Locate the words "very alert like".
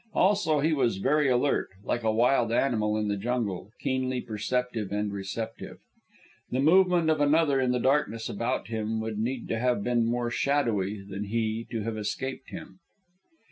0.97-2.01